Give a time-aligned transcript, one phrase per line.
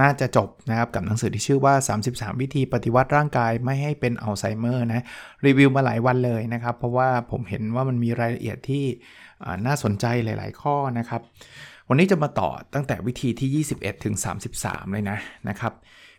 [0.00, 1.74] น่าจะจบนะครับกับหนังสือที่ชื่อว่า
[2.08, 5.04] 33 วิธีปฏิวัติร่างกายไม่ให้เป็นอัลไซเมอร์นะ
[5.46, 8.84] รีวิวมาหลายวันเลยนะครับ เพราะว่าผมเห็นว่ามันมีรายละเอียดที่
[9.66, 11.22] น่าสนใจหลาย ๆ ข้อนะครับ
[11.88, 14.14] วันนี้จะมาต่อตั้งแต่วิธีที่ 21 ถึง
[14.54, 15.72] 33 เลยนะนะครับ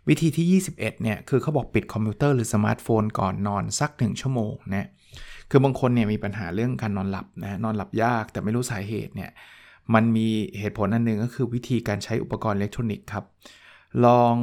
[0.09, 4.87] วิธีที่ 21 เนี่ย คือเขาบอกปิดคอมพิวเตอร์หรือสมาร์ทโฟนก่อนนอนสัก 1 ชั่วโมงนะ
[5.49, 9.31] คือบางคนเนี่ยมีปัญหาเรื่องการนอนหลับนะ นอนหลับยากแต่ไม่รู้สาเหตุเนี่ย
[9.93, 10.27] มันมี
[10.59, 13.25] เหตุผลอันหนึ่งก็คือวิธีการใช้อุปกรณ์อิเล็กทรอนิกส์ครับ
[14.05, 14.35] ลอง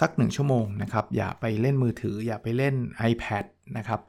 [0.00, 2.74] สัก 1 ชั่วโมงนะครับ อย่าไปเล่นมือถือ อย่าไปเล่น
[3.10, 3.44] iPad
[3.78, 4.00] นะครับ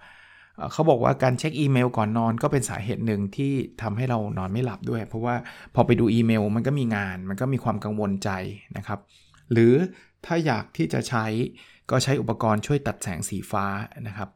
[0.71, 5.35] เขาบอกว่าการเช็คอีเมลก่อนนอนก็เป็นสาเหตุหนึ่งที่ทำให้เรานอนไม่หลับด้วย เพราะว่า
[5.76, 8.29] พอไปดูอีเมลมันก็มีงาน มันก็มีความกังวลใจ
[8.77, 8.99] นะครับ
[9.51, 9.73] หรือ
[10.26, 11.26] ถ้าอยากที่จะใช้
[11.91, 13.66] ก็ใช้อุปกรณ์ช่วยตัดแสงสีฟ้า
[14.07, 14.29] นะครับ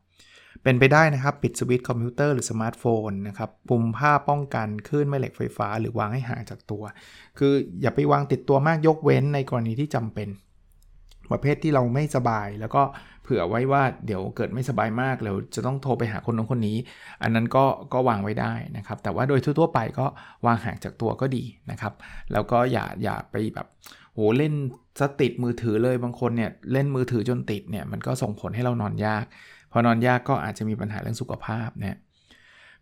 [0.64, 6.84] เป็นไปได้นะครับ ปิดสวิตช์คอมพิวเตอร์หรือสมาร์ทโฟนนะครับคลุมผ้าป้องกันคลื่นแม่เหล็กไฟฟ้า หรือวางให้ห่างจากตัว
[7.38, 10.30] คืออย่าไปวางติดตัวมากยกเว้นในกรณีที่จำเป็น
[11.32, 12.84] ประเภทที่เราไม่สบาย แล้วก็
[13.24, 16.78] เผื่อไว้ว่าเดี๋ยวเกิดไม่สบายมากเราจะต้องโทรไปหาคนนู้นคนนี้
[17.24, 20.06] อันนั้นก็ก็วางไว้ได้นะครับ แต่ว่าโดยทั่วๆไปก็
[20.46, 21.94] วางห่างจากตัวก็ดีนะครับ
[22.32, 23.68] แล้วก็อย่าอย่าไปแบบ
[24.14, 24.54] โหเล่น
[25.00, 29.26] สติดมือถือเลยบางคนเนี่ยเล่นมือถือจนติดเนี่ยมันก็ส่งผลให้เรานอนยาก
[29.72, 31.96] พอนอนยากก็อาจจะมีปัญหาเรื่องสุขภาพเนี่ย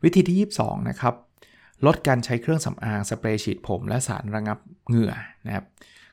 [0.04, 1.16] วิธีที่ 22 นะครับ
[1.86, 5.14] ลดการใช้เครื่องสำอางสเปรย์ฉีดผม และสารระงับเหงื่อ
[5.48, 5.66] นะครับ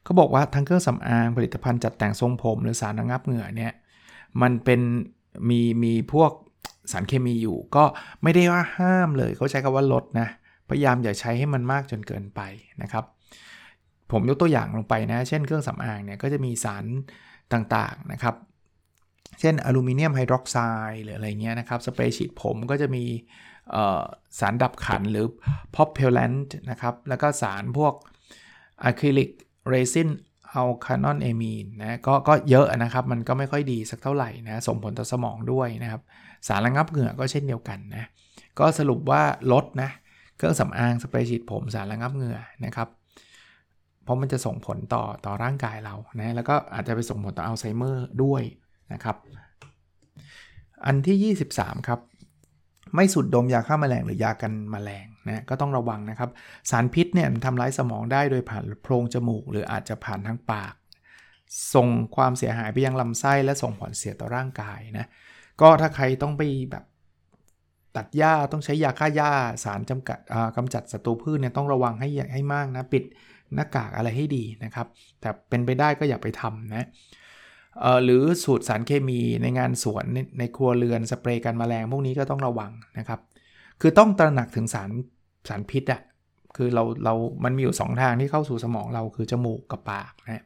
[0.08, 3.72] เขาบอกว่าทั้งเครื่องสำอางผลิตภัณฑ์จัดแต่งทรงผม หรือสารระงับเหงื่อเนี่ย
[4.42, 4.80] มันเป็น
[5.48, 6.30] มีมีพวก
[6.92, 7.84] สารเคมีอยู่ ก็
[8.22, 10.28] ไม่ได้ว่าห้ามเลย เขาใช้คำว่าลดนะ
[10.68, 12.40] พยายามอย่าใช้ให้มันมากจนเกินไป
[12.82, 13.04] นะครับ
[14.12, 16.84] ผมยกตัวอย่างลงไปนะ เช่นเครื่องสำอางเนี่ยก็จะมีสาร
[17.52, 18.34] ต่างๆนะครับ
[19.40, 20.56] เช่นอลูมิเนียมไฮดรอกไซ
[20.90, 23.04] ด์หรืออะไรเงี้ยนะครับ สเปรย์ฉีดผมก็จะมี
[24.38, 25.26] สารขับดันหรือ
[25.74, 27.94] propellant นะครับ แล้วก็สารพวก
[28.84, 29.30] อะคริลิก
[29.68, 30.08] เรซิน
[30.52, 36.02] alkanolamine นะก็ก็เยอะนะครับ มันก็ไม่ค่อยดีสักเท่าไหร่นะส่งผลต่อสมองด้วยนะครับ
[36.48, 38.08] สารระงับเหงื่อก็เช่นเดียวกันนะ
[38.58, 39.90] ก็สรุปว่าลดนะ
[40.36, 42.88] เครื่องสำอางสเปรย์ฉีดผมสารระงับเหงื่อนะครับ
[44.04, 48.42] เพราะมันจะส่งผลต่อต่อร่างกายเรานะแล้วก็อาจจะไปส่งผลต่ออัลไซเมอร์ด้วย
[48.92, 49.16] นะครับ
[50.86, 52.00] อันที่ 23 ครับ
[52.94, 56.30] ไม่สูดดมยาฆ่ามาแมลงหรือยากันมแมลง นะก็ต้องระวังนะครับ
[56.70, 60.74] สารพิษเนี่ยทำร้ายสมองได้โดยผ่านโพรงจมูก หรืออาจจะผ่านทางปาก
[61.74, 65.06] ส่งความเสียหายไปยังลำไส้และส่งผลเสียต่อร่างกายนะ
[65.60, 66.84] ก็ถ้าใครต้องไปแบบ
[67.96, 69.30] ตัดหญ้าต้องใช้ยาฆ่าหญ้า
[69.64, 70.18] สารจำกัด
[70.56, 73.04] กำจัดศัตรูพืชเนี่ยต้องระวังให้ให้มากนะปิด
[73.54, 74.86] หน้ากากอะไรให้ดีนะครับ
[75.20, 76.86] แต่เป็นไปได้ก็อย่าไปทำนะ
[78.04, 80.04] หรือสูตรสารเคมีในงานสวน
[80.38, 83.20] ในครัวเรือนสเปรย์กันแมลงพวกนี้ก็ต้องระวังนะครับ
[83.80, 84.90] คือต้องตระหนักถึงสาร
[85.48, 86.00] สารพิษอะ่ะ
[86.56, 90.44] คือเราเรา มันมีอยู่ 2 ทางที่เข้าสู่สมองเราคือจมูกกับปากนะ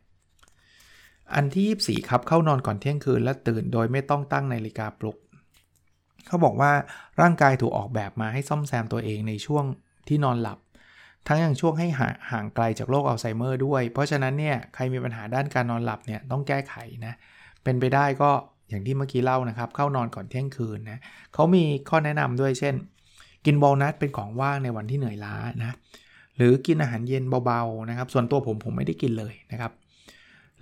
[1.34, 5.16] อันที่ 24 ครับเข้านอนก่อนเที่ยงคืนและตื่นโดยไม่ต้องตั้งนาฬิกาปลุก
[6.26, 6.72] เขาบอกว่า
[7.20, 9.64] ร่างกายถูกออกแบบมาให้ซ่อมแซมตัวเองในช่วง
[10.08, 10.58] ที่นอนหลับ
[11.26, 11.88] ทั้งย่างช่วงให้
[12.30, 16.74] ห่างไกลจากโรคอัลไซเมอร์ด้วย เพราะฉะนั้นเนี่ยใครมีปัญหาด้านการนอนหลับเนี่ยต้องแก้ไข
[17.06, 17.14] นะ
[17.64, 18.30] เป็นไปได้ก็
[18.68, 20.98] อย่างที่เมื่อกี้เล่านะครับ เข้านอนก่อนเที่ยงคืนนะ
[21.34, 22.74] เขามีข้อแนะนำด้วยเช่น
[23.44, 25.76] กินบอลนัทเป็นของว่างในวันที่เหนื่อยล้านะ
[26.36, 29.72] หรือกินอาหารเย็นเบาๆนะครับ ส่วนตัวผมผมไม่ได้กินเลยนะครับ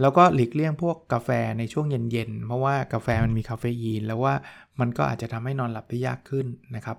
[0.00, 4.34] แล้วก็หลีกเลี่ยงพวกกาแฟในช่วงเย็นๆ เพราะว่ากาแฟมันมีคาเฟอีน แล้วว่า
[4.80, 6.46] มันก็อาจจะทำให้นอนหลับได้ยากขึ้น
[6.76, 6.96] นะครับ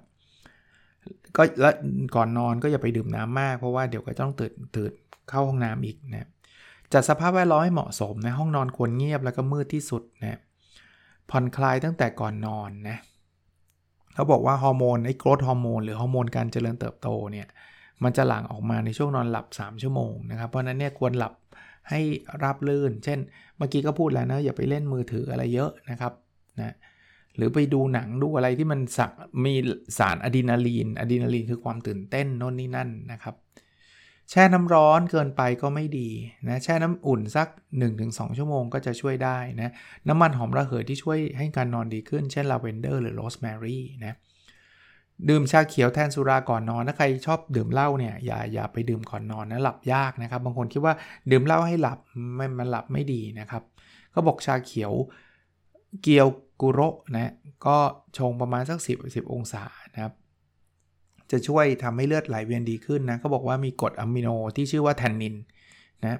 [1.35, 1.69] ก็และ
[2.15, 4.91] ก่อนนอนก็อย่าไปดื่มน้ำมากเพราะว่าเดี๋ยวก็ต้องตื่นตื่น
[5.29, 6.27] เข้าห้องน้ำอีกนะ
[6.93, 10.39] จัดสภาพแวดล้อมให้เหมาะสมนะห้องนอนควรเงียบแล้วก็มืดที่สุดนะ
[11.29, 12.97] ผ่อนคลายตั้งแต่ก่อนนอนนะ
[14.13, 17.47] เขาบอกว่าฮอร์โมนไอ้ growth hormone หรือฮอร์โมนการเจริญเติบโตเนี่ย
[18.03, 21.33] มันจะหลั่งออกมาในช่วงนอนหลับ 3 ชั่วโมงนะครับ เพราะนั้นเนี่ยควรหลับ
[21.89, 21.99] ให้
[22.41, 23.19] ราบลื่น เช่น
[23.57, 26.13] เมื่อกี้ก็พูดแล้วนะอย่าไปเล่นมือถืออะไรเยอะนะครับ
[26.59, 26.75] นะ
[27.35, 29.11] หรือไปดูหนังดูอะไรที่มันสัก
[29.45, 29.53] มี
[29.97, 33.35] สารอะดรีนาลีนอะดรีนาลีนคือความตื่นเต้นโน่นนี่นั่นนะครับ
[34.31, 36.09] แช่น้ำร้อนเกินไปก็ไม่ดี
[36.47, 37.47] นะแช่น้ำอุ่นสัก
[37.93, 39.71] 1-2 ชั่วโมงก็จะช่วยได้นะ
[40.07, 44.17] น้ำมันหอมระเหยที่ช่วยให้การนอนดีขึ้น เช่นลาเวนเดอร์หรือโรสแมรี่นะ
[45.29, 50.93] ดื่มชาเขียวแทนสุราก่อนนอนถ้าใครชอบดื่มเหล้าเนี่ยอย่าอย่าไปดื่มก่อนนอนนะหลับยากนะครับ บางคนคิดว่า
[51.31, 51.99] ดื่มเหล้าให้หลับ
[52.35, 53.63] ไม่มันหลับไม่ดีนะครับ
[54.13, 54.93] ก็บอกชาเขียว
[56.01, 56.27] เกียว
[56.61, 56.79] คุโร
[57.15, 57.33] นะ
[57.65, 57.77] ก็
[58.17, 59.63] ชงประมาณสัก 10 10 องศา
[61.31, 65.35] จะช่วยทำให้เลือดไหลเวียนดีขึ้นนะเขาบอกว่ามีกรดอะมิโนที่ชื่อว่าแทนนิน
[66.03, 66.19] นะ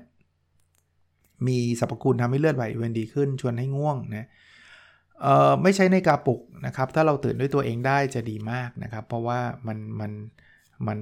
[1.48, 4.28] มีสรรพคุณทำให้เลือดไหลเวียนดีขึ้น ชวนให้ง่วงนะ
[5.22, 10.12] เอ่อไม่ใช่ในกาปุกนะครับ ถ้าเราตื่นด้วยตัวเองได้จะดีมากนะครับ เพราะว่ามันมัน
[10.88, 10.98] มัน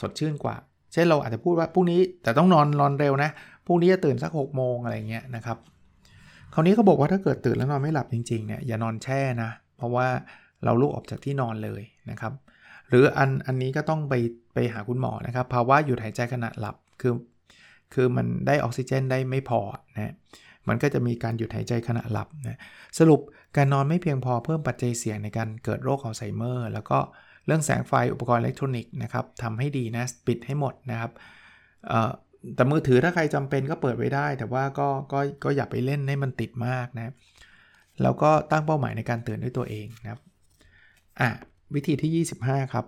[0.00, 0.56] สดชื่นกว่า
[0.92, 3.30] เช่นเราอาจจะพูดว่าพรุ่งนี้แต่ต้องนอนนอนเร็วนะ
[3.66, 5.58] พรุ่งนี้จะตื่นสัก6กโมงอะไรเงี้ยนะครับ
[6.54, 10.06] คราวนี้เขาบอกว่าถ้าเกิดตื่นแล้วนอนไม่หลับจริงๆเนี่ยอย่านอนแช่นะ เพราะว่า
[10.64, 12.32] เราลุกออกจากที่นอนเลยนะครับ
[12.94, 14.14] รืออันอันนี้ก็ต้องไป
[14.54, 17.14] ไปหาคุณหมอนะครับภาวะหยุดหายใจขณะหลับคือ
[17.94, 19.60] คือมันได้ออกซิเจนได้ไม่พอ
[19.94, 20.14] นะ
[20.68, 22.58] มันก็จะมีการหยุดหายใจขณะหลับนะ
[22.98, 23.20] สรุป
[23.56, 26.98] การนอนไม่เพียงพอเพิ่มปัจจัยเสี่ยงในการเกิดโรคอัลไซเมอร์ แล้วก็
[27.46, 31.10] เรื่องแสงไฟอุปกรณ์อิเล็กทรอนิกส์นะครับทำให้ดีนะปิดให้หมดนะครับ
[32.54, 37.12] แต่มือถือถ้าใครจำเป็นก็เปิดไว้ได้ แต่ว่าก็ก็ก็อย่าไปเล่นให้มันติดมากนะ
[38.02, 40.20] แล้วก็ตั้งเป้าหมายในการตื่นด้วยตัวเองนะครับ
[41.20, 41.30] อะ
[41.74, 42.86] วิธีที่ 25 ครับ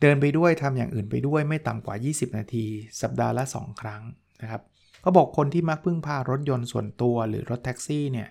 [0.00, 2.64] เดินไปด้วยทำอย่างอื่นไปด้วยไม่ต่ำกว่า 20 นาที
[3.02, 4.02] สัปดาห์ละ 2 ครั้ง
[4.42, 4.62] นะครับ
[5.04, 8.28] ก็บอกคนที่มักพึ่งพารถยนต์ส่วนตัวหรือรถแท็กซี่เนี่ย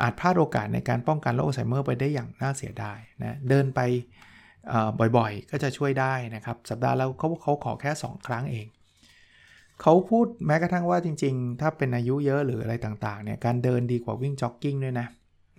[0.00, 3.80] อาจพลาดโอกาสในการป้องกันโรคอัลไซเมอร์ไปได้อย่างน่าเสียดายนะเดินไป
[5.16, 8.66] บ่อยๆ ก็จะช่วยได้นะครับ สัปดาห์แล้วเขาเขาขอแค่ 2 ครั้งเอง
[9.82, 15.06] เขาพูดแม้กระทั่งว่าจริง ๆ ถ้าเป็นอายุเยอะหรืออะไรต่างๆเนี่ยการเดินดีกว่าวิ่งจ็อกกิ้งด้วยนะ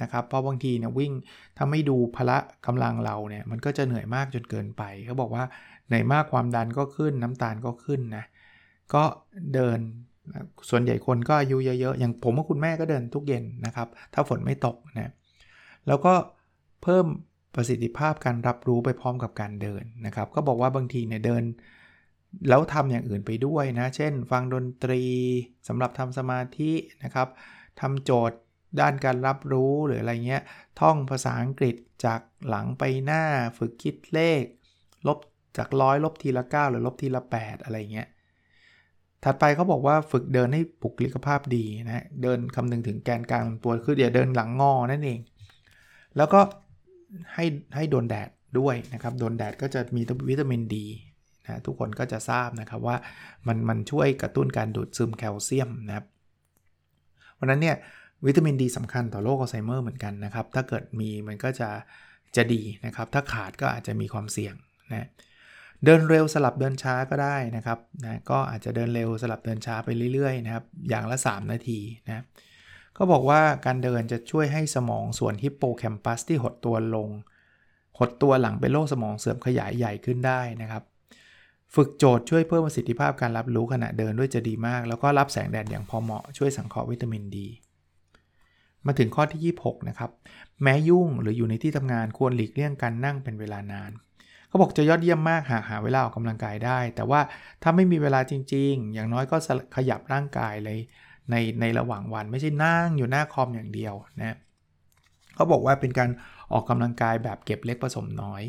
[0.01, 1.12] นะครับเพราะบางทีเนี่ยวิ่ง
[1.57, 5.44] ถ้าไม่ดูพละกำลังเราเนี่ยมันก็จะเหนื่อยมากจนเกินไปเขาบอกว่า
[5.88, 8.24] เหนื่อยมากความดันก็ขึ้นน้ำตาลก็ขึ้นนะ
[8.94, 9.04] ก็
[9.54, 9.80] เดิน
[10.69, 15.12] ส่วนใหญ่คนก็อายุเยอะๆอย่างผมกับคุณแม่ก็เดินทุกเย็นนะครับ ถ้าฝนไม่ตกนะ
[15.88, 16.13] แล้วก็
[16.84, 17.06] เพิ่ม
[17.56, 21.44] ประสิทธิภาพการรับรู้ไปพร้อมกับการเดินนะครับ ก็บอกว่าบางทีเนี่ยเดิน
[22.50, 25.04] แล้วทำอย่างอื่นไปด้วยนะ เช่น ฟังดนตรี
[25.68, 26.72] สำหรับทำสมาธิ
[27.04, 27.28] นะครับ
[27.81, 28.40] ทำโจทย์
[28.79, 30.43] ด้านการรับรู้หรืออะไรเงี้ย
[30.81, 31.75] ท่องภาษาอังกฤษ
[32.05, 33.23] จากหลังไปหน้า
[33.57, 34.43] ฝึกคิดเลข
[35.07, 35.19] ลบ
[35.57, 38.07] จากร้อยลบทีละ 9 หรือลบทีละ 8 อะไรเงี้ย
[39.23, 45.19] ถัดไปเขาบอกว่าฝึกเดินให้ปุกลิกภาพดีนะเดินคำนึงถึงแกนกลางตัวคืออย่าเดินหลังงอนั่นเอง
[46.17, 46.39] แล้วก็
[47.33, 48.29] ให้ให้โดนแดด
[48.59, 50.85] ด้วยนะครับโดนแดดก็จะมีวิตามินดี
[51.45, 52.97] นะทุกคนก็จะทราบนะครับว่า
[53.47, 56.05] มันมันช่วยกระตุ้นการดูดซึมแคลเซียมนะครับ
[57.39, 57.77] วันนั้นเนี่ย
[58.25, 61.69] วิตามินดีสำคัญต่อโรคอัลไซเมอร์เหมือนกันนะครับ ถ้าเกิดมีมันก็จะ
[62.35, 64.55] จะดีนะครับ ถ้าขาดก็อาจจะมีความเสี่ยง
[64.91, 65.07] นะ
[65.85, 72.23] เดินเร็วสลับเดินช้าก็ได้นะครับนะก็อาจจะเดินเร็วสลับเดินช้าไปเรื่อยๆนะครับอย่างละ 3 นาทีนะ
[72.97, 77.09] ก็บอกว่าการเดินจะช่วยให้สมองส่วนฮิปโปแคมปัสที่หดตัวลง
[77.99, 80.83] หดตัวหลังเป็นโรคสมองเสื่อมขยายใหญ่ขึ้นได้นะครับ
[81.75, 87.47] ฝึกโจทย์ช่วยเพิ่มประสิทธิภาพการรับรู้ขณะเดินด้วยจะดีมาก แล้วก็รับแสงแดดอย่างพอเหมาะช่วยสังเคราะห์วิตามินดี
[88.85, 90.12] มาถึงข้อที่ 26 นะครับ
[90.63, 93.91] แม้ยุ่งหรืออยู่ในที่ทำงานควรหลีกเลี่ยงการนั่งเป็นเวลานาน
[94.47, 97.21] เขาบอกจะยอดเยี่ยมมากหากหาเวลาออกกำลังกายได้ แต่ว่า
[97.63, 99.38] ถ้าไม่มีเวลาจริง ๆ อย่างน้อยก็
[99.75, 100.80] ขยับร่างกายเลย
[101.31, 104.38] ในในระหว่างวันไม่ใช่นั่งอยู่หน้าคอมอย่างเดียวนะ
[105.35, 106.09] เขาบอกว่าเป็นการ
[106.53, 108.41] ออกกำลังกายแบบเก็บเล็กผสมน้อย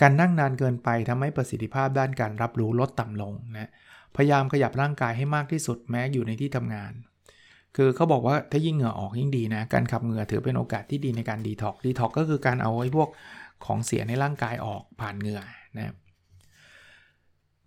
[0.00, 3.70] การนั่งนานเกินไปทำให้ประสิทธิภาพด้านการรับรู้ลดต่ำลงนะ
[4.16, 6.92] พยายามขยับร่างกายให้มากที่สุดแม้อยู่ในที่ทำงาน
[7.76, 13.08] คือเขาบอกว่าถ้ายิ่งเหงื่อออกยิ่งดีนะ การขับเหงื่อถือเป็นโอกาสที่ดีในการดีท็อกดีท็อกก็คือการเอาไอ้พวก
[13.64, 15.42] ของเสียในร่างกายออกผ่านเหงื่อ
[15.76, 15.94] นะ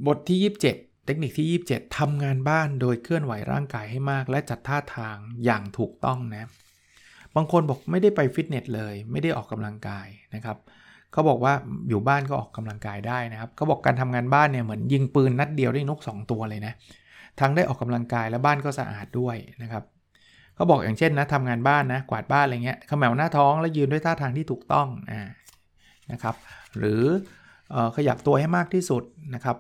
[0.07, 0.61] บทที่ 27
[1.05, 6.49] เทคนิคที่ 27ทำงานบ้านโดยเคลื่อนไหวร่างกายให้มาก และจัดท่าทางอย่างถูกต้องนะ
[7.35, 10.57] บางคนบอกไม่ได้ไปฟิตเนสเลย ไม่ได้ออกกำลังกายนะครับ
[11.11, 11.53] เขาบอกว่า
[11.89, 16.73] อยู่บ้านก็ออกกำลังกายได้นะครับเขาบอกการทำงานบ้านเนี่ยเหมือนยิงปืนนัดเดียวได้นก 2 ตัวเลยนะ
[17.39, 19.83] ทั้งได้ออกกำลังกายและบ้านก็สะอาดด้วยนะครับ
[20.57, 25.21] เขาบอกอย่างเช่นนะทำงานบ้านนะกวาดบ้านอะไรเงี้ยขมวหน้าท้องแล้วยืนด้วยท่าทางที่ถูกต้องอ่า
[26.11, 26.35] นะครับ
[26.77, 27.03] หรือ
[27.73, 29.03] อขยับตัวให้มากที่สุด
[29.35, 29.57] นะครับ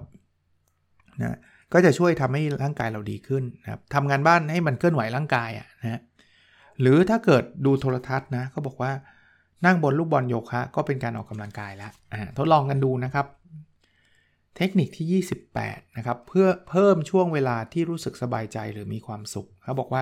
[1.21, 1.37] นะ
[1.73, 6.01] ก็จะช่วยทำให้ร่างกายเราดีขึ้นนะครับทำงานบ้านให้มันเคลื่อนไหวร่างกายอะนะ
[6.81, 8.91] หรือถ้าเกิดดูโทรทัศน์นะเขาบอกว่า
[9.65, 11.91] นั่งบนลูกบอลโยคะ ก็เป็นการออกกำลังกายแล้ว
[12.37, 13.25] ทดลองกันดูนะครับ
[14.57, 15.23] เทคนิคที่
[15.53, 20.01] 28 นะครับ เพื่อเพิ่มช่วงเวลาที่รู้สึกสบายใจหรือมีความสุขเขาบอกว่า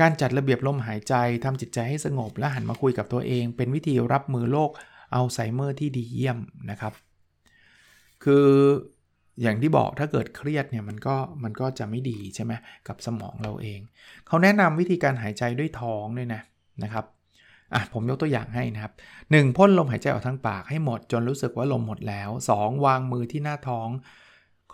[0.00, 4.70] การจัดระเบียบลมหายใจทำจิตใจให้สงบและหันมาคุยกับตัวเอง เป็นวิธีรับมือโรค
[5.14, 6.38] อัลไซเมอร์ที่ดีเยี่ยม
[6.70, 6.92] นะครับ
[8.24, 8.46] คือ
[9.42, 12.52] อย่างที่บอกถ้าเกิดเครียดเนี่ยมันก็มันก็จะไม่ดีใช่ไหม
[12.88, 13.80] กับสมองเราเอง
[14.26, 16.40] เขาแนะนำวิธีการหายใจด้วยท้องด้วยนะ
[16.82, 17.04] นะครับ
[17.74, 18.92] อะผมยกตัวอย่างให้นะครับ
[19.24, 19.56] 1.
[19.56, 22.86] พ่นลมหายใจออกทางปากให้หมดจนรู้สึกว่าลมหมดแล้ว 2.
[22.86, 23.88] วางมือที่หน้าท้อง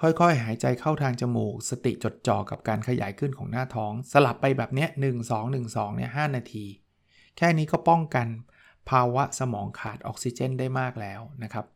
[0.01, 6.67] ค่อยๆ หายใจเข้าทางจมูก สติจดจ่อกับการขยายขึ้นของหน้าท้อง สลับไปแบบเนี้1 2 1 2เนี่ย5นาที
[7.37, 8.27] แค่นี้ก็ป้องกัน
[8.91, 11.67] ภาวะสมองขาดออกซิเจนได้มากแล้วนะครับ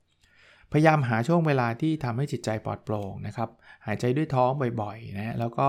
[0.73, 3.51] พยายามหาช่วงเวลาที่ทำให้จิตใจปลอดโปร่งนะครับ
[3.87, 5.69] หายใจด้วยท้องบ่อยๆนะแล้วก็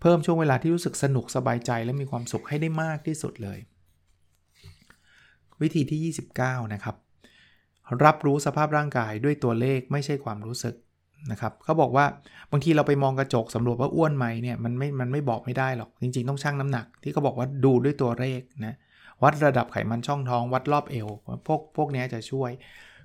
[0.00, 3.58] เพิ่มช่วงเวลาที่รู้สึกสนุกสบายใจและมีความสุขให้ได้มากที่สุดเลย
[5.62, 6.96] วิธีที่ 29 นะครับ
[8.04, 10.74] รับรู้สภาพร่างกายด้วยตัวเลขไม่ใช่ความรู้สึก
[11.30, 12.06] นะครับเขาบอกว่า
[12.50, 18.74] บางทีเราไปมองกระจกสำรวจว่าอ้วนไหมเนี่ยมันไม่มันไม่บอกไม่ได้หรอก จริง ๆ ต้องชั่งน้ำหนัก ที่เขาบอกว่าดูด้วยตัวเลขนะ
[19.22, 21.08] วัดระดับไขมันช่องท้อง วัดรอบเอว
[21.46, 22.50] พวกพวกนี้จะช่วย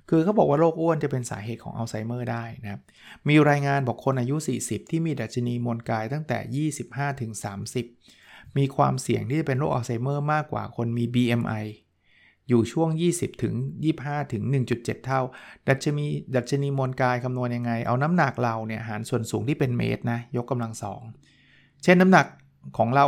[0.09, 2.81] คือเขาบอกว่าโรคอ้วนจะเป็นสาเหตุของอัลไซเมอร์ได้นะครับ
[3.29, 7.31] มีรายงานบอกคนอายุ 40 ที่มีดัชนีมวลกายตั้งแต่ 25ถึง
[7.93, 11.65] 30 มีความเสี่ยงที่จะเป็นโรคอัลไซเมอร์มากกว่าคนมี BMI
[12.49, 13.55] อยู่ช่วง 20 ถึง
[13.93, 15.21] 25 ถึง 1.7 เท่า
[15.69, 21.01] ดัชนีดัชนีมวลกายคำนวณยังไง เอาน้ำหนักเราเนี่ยหารส่วนสูงที่เป็นเมตรนะ ยกกำลังสอง
[21.83, 22.25] เช่นน้ำหนัก
[22.77, 23.05] ของเรา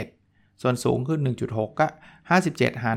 [0.00, 1.86] 57 ส่วนสูงคือ 1.6 ก็
[2.34, 2.96] 57 หาร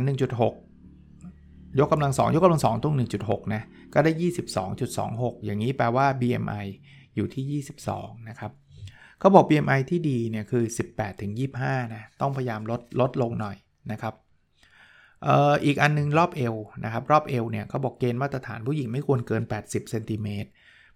[0.70, 3.64] 1.6 ยกกำลังสองยกกำลังสองตรง 1.6 นะ
[3.94, 4.12] ก็ได้
[4.78, 6.66] 22.26 อย่างนี้แปลว่า BMI
[7.16, 8.52] อยู่ที่ 22 นะครับ
[9.20, 11.32] เขาบอก BMI ที่ดีเนี่ยคือ 18ถึง
[11.64, 13.58] 25 นะ ต้องพยายามลดลดลงหน่อย
[13.92, 14.14] นะครับ
[15.66, 20.50] อีกอันนึงรอบเอวนะครับรอบเอวเนี่ยเขาบอกเกณฑ์มาตรฐานผู้หญิงไม่ควรเกิน 80เซนติเมตร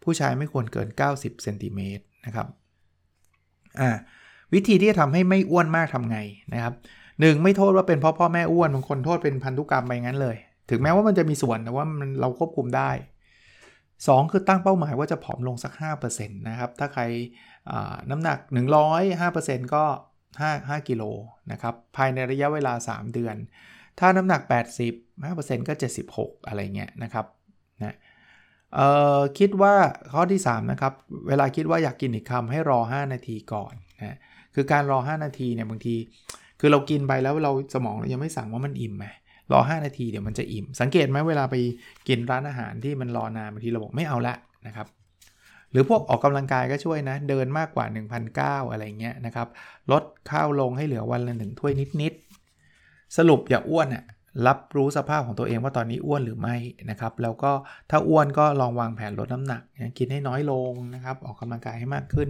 [0.03, 2.47] ผู้ชายไม่ควรเกิน 90เซนติเมตรนะครับ
[3.81, 3.91] อ่า
[4.53, 6.17] วิธีที่จะทำให้ไม่อ้วนมากทำไง
[6.53, 6.73] นะครับ
[7.19, 10.37] หนึ่งไม่โทษว่าเป็นเพราะพ่อแม่อ้วนบางคนโทษเป็นพันธุกรรมไปงั้นเลย
[10.69, 12.91] ถึงแม้ว่ามันจะมีส่วนแต่ว่ามันเราควบคุมได้
[13.59, 15.73] 2 คือตั้งเป้าหมายว่าจะผอมลงสัก
[16.05, 17.03] 5%นะครับถ้าใคร
[18.09, 18.37] น้ำหนัก
[18.79, 19.83] 100 5%ก็
[20.31, 21.03] 5 5กิโล
[21.51, 23.35] นะครับภายในระยะเวลา 3 เดือน
[23.99, 24.41] ถ้าน้ำหนัก
[24.83, 25.73] 80 5%ก็
[26.11, 27.25] 76 อะไรเงี้ยนะครับ
[27.81, 27.95] นะ
[29.39, 29.73] คิดว่า
[30.13, 30.93] ข้อที่ 3 นะครับ
[31.27, 34.17] เวลาคิดว่าอยากกินอีกคำให้รอ 5 นาทีก่อนนะ
[34.55, 35.95] คือการรอ 5 นาทีเนี่ยบางที
[36.59, 39.05] คือเรากินไปแล้วเราสมองเรายังไม่สั่งว่ามันอิ่มไหม
[39.51, 41.55] รอ 5 นาทีเดี๋ยวมันจะอิ่ม สังเกตไหมเวลาไป
[42.07, 44.35] กินร้านอาหารที่มันรอนานบางทีเราบอกไม่เอาละ
[44.67, 44.87] นะครับ
[45.71, 47.85] หรือพวกออกกำลังกายก็ช่วยนะ เดินมากกว่า
[48.27, 49.47] 1,009อะไรเงี้ยนะครับ
[49.91, 52.13] ลดข้าวลงให้เหลือวันละหนึ่งถ้วยนิด
[53.17, 54.03] สรุปอย่าอ้วนอะ
[54.47, 56.55] รับรู้สภาพของตัวเองว่าตอนนี้อ้วนหรือไม่
[56.89, 57.51] นะครับ แล้วก็
[57.89, 59.61] ถ้าอ้วนก็ลองวางแผนลดน้ำหนัก
[59.97, 62.29] กินให้น้อยลงนะครับ ออกกำลังกายให้มากขึ้น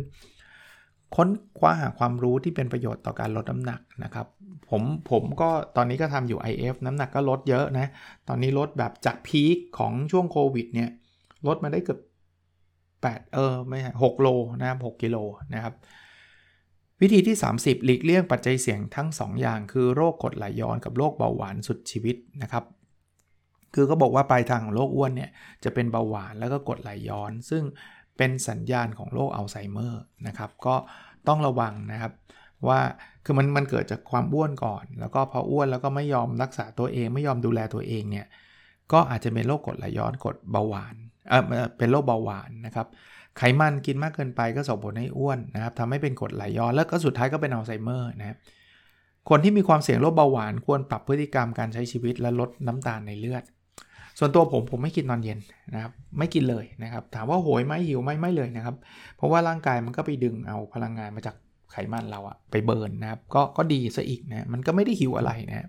[1.15, 4.27] ค้นคว้าหาความรู้ที่เป็นประโยชน์ต่อการลดน้ำหนักนะครับ
[4.69, 7.89] ผมผมก็ตอนนี้ก็ทำอยู่ IF น้ำหนักก็ลดเยอะนะ
[8.27, 10.89] ตอนนี้ลดแบบจากพีคของช่วงโควิดเนี่ย
[11.47, 11.99] ลดมาได้เกือบ
[13.01, 14.27] 8เออไม่ใช่6โล
[14.59, 15.17] นะครับ6กิโล
[15.53, 15.73] นะครับ
[17.01, 22.63] วิธีที่ 30 หลีกเลี่ยงปัจจัยเสี่ยงทั้ง 2 อย่าง คือโรคกรดไหลย้อนกับโรคเบาหวานสุดชีวิตนะครับ
[23.73, 25.29] คือก็บอกว่าปลายทางของโรคอ้วนเนี่ย
[25.63, 27.63] จะเป็นเบาหวานแล้วก็กรดไหลย้อน ซึ่ง
[28.17, 30.75] เป็นสัญญาณของโรคอัลไซเมอร์นะครับ ก็
[31.27, 32.13] ต้องระวังนะครับ
[32.67, 32.79] ว่า
[33.25, 38.27] คือมันมันเกิดจากความอ้วนก่อน แล้วก็พออ้วนแล้วก็ไม่ยอมรักษาตัวเองไม่ยอมดูแลตัวเองเนี่ย
[38.91, 40.95] ก็อาจจะเป็นโรคกรดไหลย้อนกรดเบาหวาน
[41.29, 41.43] เออ
[41.77, 42.87] เป็นโรคเบาหวานนะครับ
[43.39, 48.37] ไขมันกินมากเกินไปก็ส่งผลให้อ้วนนะครับทำให้เป็นกรดไหลย้อนแล้วก็สุดท้ายก็เป็นอัลไซเมอร์นะครับ
[49.29, 53.43] คนที่มีความเสี่ยงโรคเบาหวานควรปรับพฤติกรรมการใช้ชีวิตและลดน้ำตาลในเลือด
[54.19, 55.39] ส่วนตัวผมผมไม่กินตอนเย็น
[55.73, 58.75] นะครับไม่กินเลยนะครับถามว่าโหยไหมหิวไหมไม่เลยนะครับ
[59.17, 61.35] เพราะว่าร่างกายมันก็ไปดึงเอาพลังงานมาจาก
[61.71, 65.67] ไขมันเราอะไป burn นะครับก็ก็ดีซะอีกนะมันก็ไม่ได้หิวอะไรนะ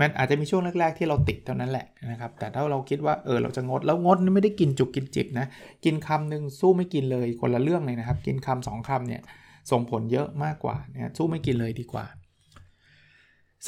[0.00, 5.46] มันอาจจะมีช่วงแรกๆที่เราติดเท่านั้นแหละนะครับ แต่ถ้าเราคิดว่าเออเราจะงดแล้วงดไม่ได้กินจุกกินจิบนะ
[5.84, 9.22] กินคำหนึ่งสู้ไม่กินเลยคนละเรื่องเลยนะครับ กินคำสองคำเนี่ย
[9.70, 12.06] ส่งผลเยอะมากกว่าเนี่ยสู้ไม่กินเลยดีกว่า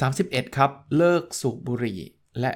[0.07, 1.99] 31 ครับ เลิกสูบบุหรี่
[2.41, 2.51] และ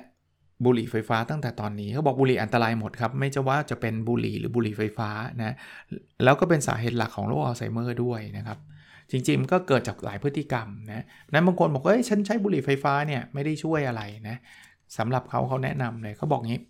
[0.66, 5.10] บุหรี่ไฟฟ้าตั้งแต่ตอนนี้เขาบอกบุหรี่อันตรายหมดครับ ไม่จะว่าจะเป็นบุหรี่หรือบุหรี่ไฟฟ้า
[5.40, 5.56] นะ
[6.24, 8.58] แล้วก็เป็นสาเหตุหลักของโรคอัลไซเมอร์ด้วยนะครับ
[9.12, 14.38] จริงๆมันก็เกิดจากหลายพฤติกรรมนะนั้นบางคนบอกเอ้ยฉันใช้บุหรี่ไฟฟ้าเนี่ยไม่ได้ช่วยอะไรนะ
[14.98, 16.62] สำหรับเขาเขาแนะนำเลยเขาบอกงี้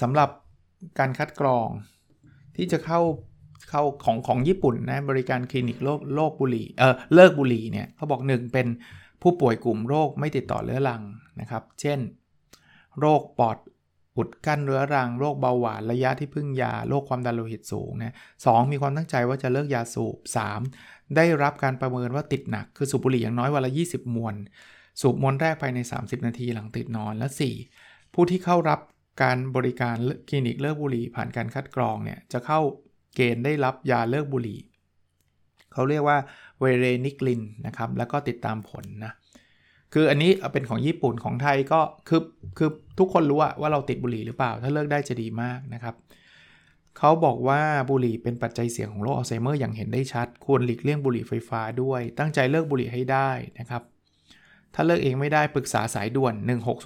[0.00, 0.30] สำหรับ
[0.98, 1.68] การคัดกรอง
[2.56, 3.00] ที่จะเข้า
[3.70, 8.66] เข้าของของญี่ปุ่นนะบริการคลินิกโรคโรคบุหรี่เออเลิกบุหรี่เนี่ยเขาบอกหนึ่งเป็น
[9.22, 11.02] ผู้ป่วยกลุ่มโรคไม่ติดต่อเรื้อรัง
[11.40, 11.98] นะครับ เช่น
[12.98, 13.56] โรคปอด
[14.16, 20.16] อุดกั้นเรื้อรังโรคเบาหวานระยะที่พึ่งยาโรคความดันโลหิตสูงนะสมีความตั้งใจว่าจะเลิกยาสูบ
[20.66, 21.16] 3.
[21.16, 24.34] ได้รับการประเมินว่าติดหนักคือสูบบุหรี่อย่างน้อยวันละ 20 มวน
[25.00, 27.28] สูบมวนแรกภายใน 30 นาทีหลังติดนอนและ
[27.70, 28.14] 4.
[28.14, 28.80] ผู้ที่เข้ารับ
[29.22, 29.96] การบริการ
[30.28, 32.60] คลินิกเลิกบุหรี่ผ่านการคัดกรองเนี่ยจะเข้า
[33.14, 34.60] เกณฑ์ได้รับยาเลิกบุหรี่
[35.72, 36.18] เขาเรียกว่า
[36.60, 39.12] เวเรนิกลินนะครับแล้วก็ติดตามผลนะ
[39.98, 42.22] คืออันนี้เป็นของญี่ปุ่นของไทยก็คือ
[42.58, 45.94] คือทุกคนรู้ว่าเราติดบุหรี่หรือเปล่า ถ้าเลิกได้จะดีมากนะครับ
[46.98, 47.60] เขาบอกว่า
[47.90, 53.82] บุหรี่เป็นปัจจัยเสี่ยงของโรคอัลไซเมอร์อย่างเห็นได้ชัด ควรหลีกเลี่ยงบุหรี่ไฟฟ้าด้วย ตั้งใจเลิกบุหรี่ให้ได้นะครับ
[54.74, 56.34] ถ้าเลิกเองไม่ได้ปรึกษาสายด่วน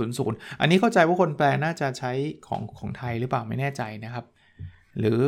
[0.04, 2.12] 1600 อันนี้เข้าใจว่าคนแปลน่าจะใช้
[2.46, 4.24] ของของไทยหรือเปล่าไม่แน่ใจนะครับ
[4.98, 5.18] หรือ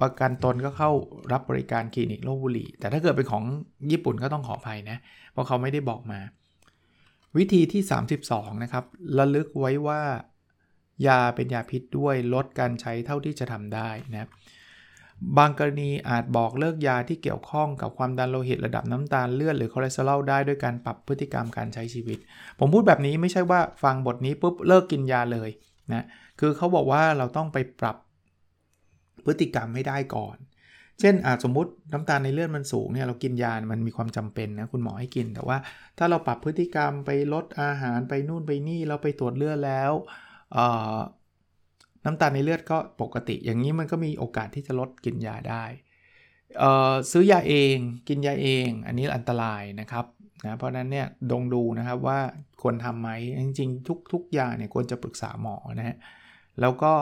[0.00, 0.90] ประกันตนก็เข้า
[1.32, 3.44] รับบริการคลินิกโรคบุหรี่ แต่ถ้าเกิดเป็นของ
[3.90, 4.98] ญี่ปุ่นก็ต้องขออภัยนะ
[5.32, 6.20] เพราะเขาไม่ได้บอกมา
[7.36, 7.82] วิธีที่
[8.22, 8.84] 32 นะครับ
[9.18, 10.02] ระลึกไว้ว่า
[11.06, 14.28] ยาเป็นยาพิษด้วยลดการใช้เท่าที่จะทำได้นะ
[15.38, 22.18] บางกรณีอาจบอกเลิกยาที่เกี่ยวข้องกับความดันโลหิตระดับน้ำตาลเลือดหรือคอเลสเตอรอลได้ด้วยการปรับพฤติกรรมการใช้ชีวิต
[22.58, 25.50] ผมพูดแบบนี้ไม่ใช่ว่าฟังบทนี้ปุ๊บเลิกกินยาเลย
[25.92, 26.04] นะ
[26.40, 27.96] คือเขาบอกว่าเราต้องไปปรับ
[29.24, 30.36] พฤติกรรมให้ได้ก่อน
[31.00, 31.14] เช่น
[31.44, 35.56] สมมติน้ำตาลในเลือดมันสูงเนี่ยเรากินยา มันมีความจำเป็นนะคุณหมอให้กิน แต่ว่า
[35.98, 39.92] ถ้าเราปรับพฤติกรรมไปลดอาหารไปนู่นไปนี่เราไปตรวจเลือดแล้ว
[42.04, 45.64] น้ำตาลในเลือดก็ปกติ อย่างนี้มันก็มีโอกาสที่จะลดกินยาได้
[47.10, 47.76] ซื้อยาเอง
[48.08, 50.04] กินยาเอง อันนี้อันตรายนะครับ
[50.44, 52.18] นะเพราะนั้นเนี่ยดงดูนะครับว่า
[52.62, 55.96] ควรทำไหมจริงๆ ทุกทุกยาเนี่ยควรจะปรึกษาหมอนะฮะ
[56.60, 56.92] แล้วก็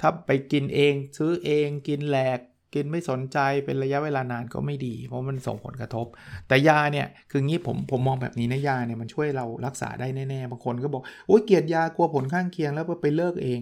[0.00, 2.40] ถ้าไปกินเองซื้อเองกินแหลก
[2.74, 6.06] กินไม่สนใจเป็นระยะเวลานานก็ไม่ดี เพราะมันส่งผลกระทบ
[6.48, 13.60] แต่ยาเนี่ยคืองี้ผมผมมองแบบนี้นะยาเนี่ยมันช่วยเรารักษาได้แน่ๆบางคนก็บอกโอ้ยเกลียดยากลัวผลข้างเคียงแล้วไปเลิกเอง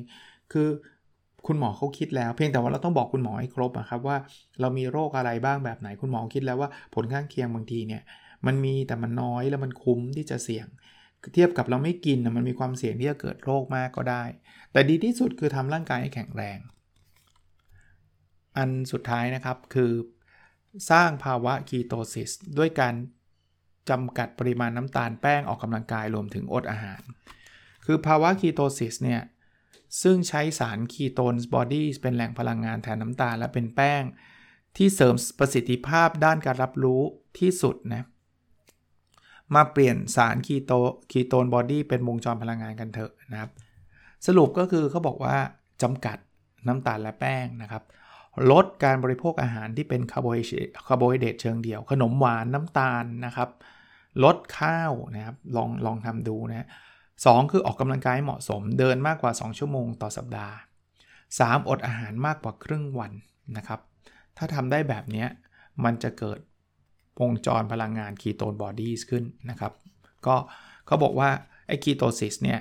[0.52, 0.68] คือ
[1.46, 4.16] คุณหมอเขาคิดแล้ว เพียงแต่ว่าเราต้องบอกคุณหมอให้ครบอะครับว่า
[4.60, 8.02] เรามีโรคอะไรบ้างแบบไหนคุณหมอคิดแล้วว่าผลข้างเคียงบางทีเนี่ย
[8.46, 10.66] มันมีแต่มันน้อยแล้วมันคุ้มที่จะเสี่ยง
[11.34, 14.22] เทียบกับเราไม่กินมันมีความเสี่ยงที่จะเกิดโรคมากก็ได้
[14.72, 16.58] แต่ดีที่สุดคือทำร่างกายให้แข็งแรง
[18.58, 19.92] อันสุดท้ายนะครับคือ
[20.90, 22.94] สร้างภาวะคีโตซิสด้วยการ
[23.90, 27.02] จำกัดปริมาณน้ำตาลแป้งออกกำลังกายรวมถึงอดอาหาร
[27.86, 29.22] คือภาวะ ketosis เนี่ย
[30.02, 34.02] ซึ่งใช้สาร ketone body เป็นแหล่งพลังงานแทนน้ำตาลและเป็นแป้ง
[34.76, 37.02] ที่เสริมประสิทธิภาพด้านการรับรู้
[37.38, 38.06] ที่สุดนะ
[39.54, 40.73] มาเปลี่ยนสาร keto
[41.11, 43.50] ketone body เป็นวงจรพลังงานกันเถอะนะครับ
[44.26, 45.36] สรุปก็คือเขาบอกว่า
[45.82, 46.18] จำกัด
[46.68, 47.82] น้ำตาลและแป้งนะครับ
[48.50, 50.26] ลดการบริโภคอาหารที่เป็นคาร์โบ
[51.10, 53.50] ไฮเดรตเชิงเดียว ขนมหวานน้ำตาลนะครับ
[54.24, 56.68] ลดข้าวนะครับ ลองลองทำดูนะ
[57.08, 60.56] 2คือออกกำลังกายเหมาะสม เดินมากกว่า 2 ชั่วโมงต่อสัปดาห์
[61.12, 61.68] 3.
[61.68, 63.12] อดอาหารมากกว่าครึ่งวัน
[63.56, 63.80] นะครับ
[64.36, 65.26] ถ้าทำได้แบบนี้
[65.84, 66.38] มันจะเกิด
[67.20, 69.72] วงจรพลังงาน ketone body ขึ้นนะครับ
[70.26, 70.36] ก็
[70.86, 71.30] เขาบอกว่า
[71.66, 72.60] ไอ้ ketosis เนี่ย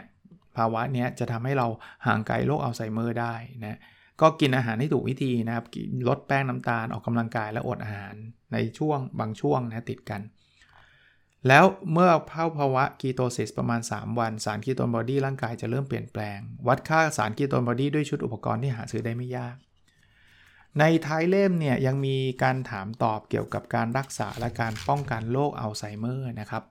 [0.57, 1.67] ภาวะเนี้ยจะทำให้เรา
[2.05, 3.33] ห่างไกลโรคอัลไซเมอร์ได้
[3.65, 3.79] นะ
[4.21, 5.65] ก็กินอาหารให้ถูกวิธีนะครับ
[6.08, 8.13] ลดแป้งน้ำตาลออกกำลังกายและอดอาหาร
[8.53, 10.21] ในช่วงบางช่วงนะติดกัน
[11.47, 19.56] แล้วเมื่อเข้าภาวะ ketosis ประมาณ 3 วัน สาร ketone body ร่างกายจะเริ่มเปลี่ยนแปลง วัดค่าสาร ketone body ด้วยชุดอุปกรณ์ที่หาซื้อได้ไม่ยาก
[20.80, 26.63] ในท้ายเล่มเนี่ยยังมีการถามตอบเกี่ยวกับการรักษาและการป้องกันโรคอัลไซเมอร์นะครับ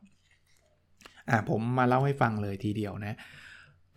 [1.31, 3.17] อ่าผมมาเล่าให้ฟังเลยทีเดียวนะ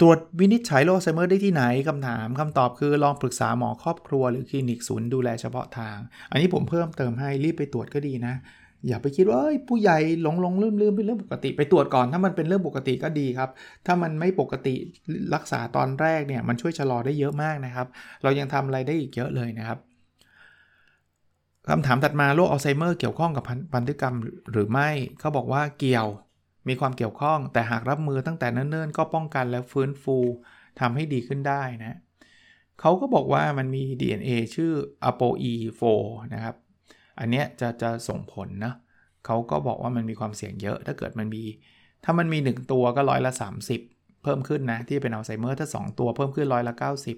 [0.02, 5.98] ตรวจวินิจฉัยโรคอัลไซเมอร์ได้ที่ไหนคำถามคำตอบคือลองปรึกษาหมอครอบครัวหรือคลินิกศูนย์ดูแลเฉพาะทาง
[6.32, 8.36] อันนี้ผมเพิ่มเติมให้รีบไปตรวจก็ดีนะ
[8.88, 13.50] อย่าไปคิดว่าผู้ใหญ่หลงหลงลืมลืมเป็นเรื่องปกติ ไปตรวจก่อนถ้ามันเป็นเรื่องปกติก็ดีครับ
[13.86, 14.76] ถ้ามันไม่ปกติ
[15.36, 17.88] รักษาตอนแรกเนี่ยมันช่วยชะลอได้เยอะมากนะครับ
[18.24, 19.80] เรายังทำอะไรได้อีกเยอะเลยนะครับ
[21.70, 24.16] คำถามถัดมาโรคอัลไซเมอร์เกี่ยวข้องกับพันธุกรรม
[24.52, 26.08] หรือไม่เขาบอกว่าเกี่ยว
[26.70, 30.18] มีความเกี่ยวข้อง แต่หากรับมือตั้งแต่เนิ่นๆ ก็ป้องกันและฟื้นฟู
[30.80, 31.98] ทำให้ดีขึ้นได้นะ
[32.80, 34.72] เขาก็บอกว่ามันมี DNA ชื่อ
[35.10, 35.84] ApoE4
[36.34, 36.56] นะครับ
[37.20, 38.74] อันเนี้ยจะจะส่งผลนะ
[39.26, 41.44] เขาก็บอกว่ามันมีความเสี่ยงเยอะ ถ้าเกิดมันมี
[42.04, 43.32] ถ้ามันมี 1 ตัวก็ร้อยละ
[43.78, 46.74] 30 เพิ่มขึ้นนะ ที่เป็นอัลไซเมอร์ถ้า 2 ตัวเพิ่มขึ้นร้อยละ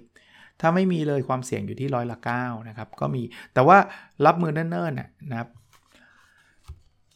[0.08, 3.22] 90 ถ้าไม่มีเลยความเสี่ยงอยู่ที่ร้อยละ9นะครับ ก็มี
[3.54, 3.78] แต่ว่า
[4.26, 5.48] รับมือเนิ่นๆนะครับ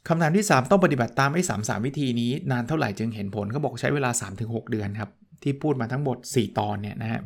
[0.09, 5.11] คำถามที่ 3 ต้องปฏิบัติตามไอ้สามสามวิธีนี้นานเท่าไหร่จึงเห็นผลเขาบอกใช้เวลา 3-6 เดือนครับ
[5.43, 7.21] ที่พูดมาทั้งหมด 4 ตอนเนี่ยนะฮะ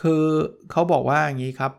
[0.00, 0.24] คือ
[0.70, 1.72] เขาบอกว่าอย่างนี้ครับ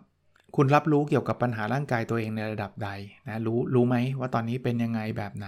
[0.55, 2.89] คุณรับรู้เกี่ยวกับปัญหาร่างกายตัวเองในระดับใด
[3.27, 5.47] นะรู้รู้ไหมว่าตอนนี้เป็นยังไงแบบไหน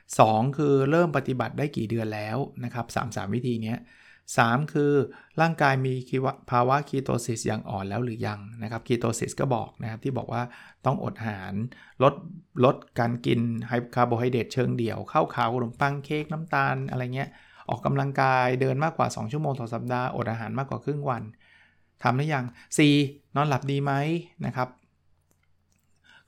[0.00, 3.78] 2 คือเริ่มปฏิบัติได้กี่เดือนแล้วนะครับสามสามวิธีเนี้ย
[4.26, 4.92] 3 คือ
[5.40, 5.94] ร่างกายมี
[6.50, 10.42] ภาวะคีโตซิสอย่างอ่อนแล้วหรือยังนะครับคีโตซิสก็บอกนะครับที่บอกว่า
[10.86, 11.54] ต้องอดอาหาร
[12.02, 12.14] ลด
[12.64, 17.30] ลดการกินไฮคาร์โบไฮเดรตเชิงเดี่ยวข้าวขาวขนมปังเค้กน้ำตาลอะไรเงี้ย
[17.68, 21.22] ออกกำลังกายเดินมากกว่า 2 ชั่วโมงต่อสัปดาห์อดอาหารมากกว่าครึ่งวัน
[22.02, 22.44] ทำหรือยัง
[22.90, 23.34] 4.
[23.34, 23.92] นอนหลับดีไหม
[24.46, 24.68] นะครับ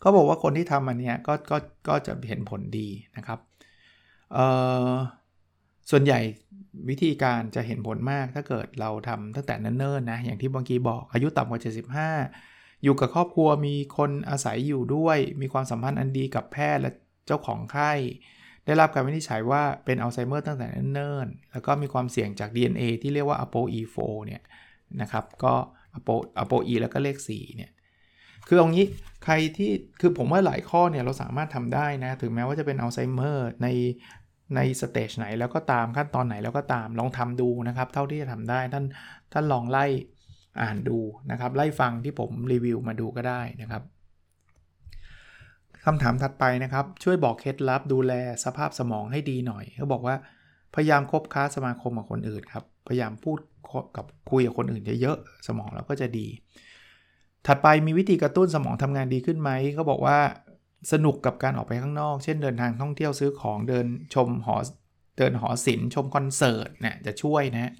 [0.00, 1.56] เขาบอกว่าคนที่ทำอันนี้ก็ก็
[1.88, 3.38] ก็จะเห็นผลดีนะครับ
[4.32, 4.46] เอ่
[4.88, 4.92] อ
[5.90, 6.20] ส่วนใหญ่
[6.88, 11.60] วิธีการจะเห็นผลมากถ้าเกิดเราทำตั้งแต่เนิ่นๆนะอย่างที่บางกีบอกอายุต่ำกว่า
[12.22, 16.90] 75 อยู่กับครอบครัวมีคนอาศัยอยู่ด้วย มีความสัมพันธ์อันดีกับแพทย์และ
[17.26, 17.92] เจ้าของไข้
[18.66, 23.96] ได้รับการวินิจฉัยว่าเป็นอัลไซเมอร์ตั้งแต่เนิ่นๆแล้วก็มีความเสี่ยงจาก DNA ที่เรียกว่า ApoE4
[24.26, 24.42] เนี่ย
[25.00, 25.54] นะครับก็
[25.98, 27.70] Apo ApoE แล้วก็เลข4เนี่ย
[28.48, 28.86] คือเอางี้
[29.24, 29.70] ใครที่
[30.00, 33.68] คือผมว่าหลายข้อเนี่ยเราสามารถทำได้นะ ถึงแม้ว่าจะเป็นอัลไซเมอร์ใน
[34.54, 38.84] ในสเตจไหนแล้วก็ตามขั้นตอนไหนแล้วก็ตามลองทำดูนะครับ เท่าที่จะทำได้ท่าน
[39.32, 39.84] ท่านลองไล่
[40.62, 40.98] อ่านดู
[41.30, 43.82] นะครับ ไล่ฟังที่ผมรีวิวมาดูก็ได้นะครับ
[45.84, 48.12] คำถามถัดไปนะครับ ช่วยบอกเคล็ดลับดูแล
[48.44, 50.16] สภาพสมองให้ดีหน่อยเขาบอกว่า
[50.74, 53.38] พยายามคบค้าสมาคมกับคนอื่นครับ พยายามพูด
[53.96, 56.26] กับคุยกับคนอื่นเยอะๆสมองเราก็จะดี
[57.46, 60.18] ถัดไปมีวิธีกระตุ้นสมองทำงานดีขึ้นไหมเขาบอกว่า
[60.92, 64.56] สนุกกับการออกไปข้างนอก เช่นเดินทางท่องเที่ยวซื้อของเดินชมหอ
[65.18, 67.72] เดินหอศิลป์ชมคอนเสิร์ตเนี่ยจะช่วยนะ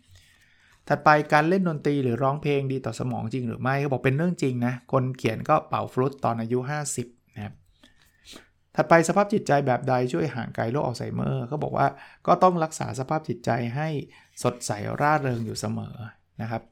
[0.88, 6.58] ถัดไปการเล่นดนตรีหรือร้องเพลงดีต่อสมองจริงหรือไม่เขาบอกเป็นเรื่องจริงนะ คนเขียนก็เป่าฟลุตตอนอายุ
[6.98, 7.54] 50นะครับ
[8.76, 11.86] ถัดไปสภาพจิตใจแบบใดช่วยห่างไกลโรคอัลไซเมอร์เขาบอกว่า
[12.26, 13.88] ก็ต้องรักษาสภาพจิตใจให้
[14.42, 15.96] สดใสร่าเริงอยู่เสมอ
[16.42, 16.62] นะครับ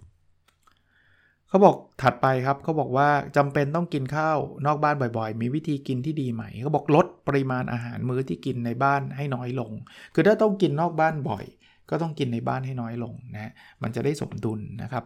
[1.54, 9.72] เขาบอกถัดไปครับเขาบอกว่าจำเป็นต้องกินข้าวนอกบ้านบ่อยๆ มีวิธีกินที่ดีไหมเขาบอกลดปริมาณอาหารมื้อที่กินในบ้านให้น้อยลง
[10.14, 11.44] คือถ้าต้องกินนอกบ้านบ่อย
[11.90, 15.04] ก็ต้องกินในบ้านให้น้อยลงนะมันจะได้สมดุลนะครับ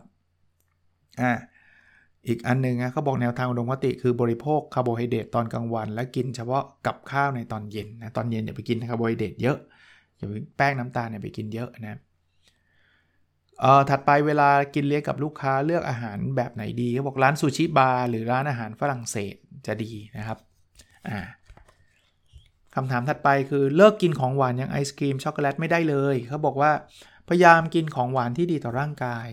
[1.20, 1.32] อ่า
[2.26, 9.58] อีกอันนึงนะเขาบอกแนวทางอุดมคติคือบริโภคคาร์โบไฮเดรตตอนกลางวัน และกินเฉพาะกับข้าวในตอนเย็นนะตอนเย็นอย่าไปกินคาร์โบไฮเดรตเยอะ
[10.16, 11.98] อย่าไปแป้งน้ำตาลเนี่ยไปกินเยอะนะ
[13.60, 19.34] เอ่อถัดไปเวลากินเลี้ยงกับลูกค้าเลือกอาหารแบบไหนดีเขาบอกร้านซูชิบาร์หรือร้านอาหารฝรั่งเศส
[19.66, 20.38] จะดีนะครับ
[21.08, 21.18] อ่า
[22.74, 26.72] คำถามถัดไปคือเลิกกินของหวานอย่างไอศครีมช็อกโกแลตไม่ได้เลยเขาบอกว่า
[27.28, 29.26] พยายามกินของหวานที่ดีต่อร่างกาย